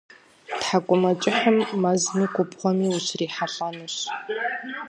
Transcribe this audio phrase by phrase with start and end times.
[0.59, 3.95] Тхьэкӏумэкӏыхьым мэзми губгъуэми ущрихьэлӏэнущ.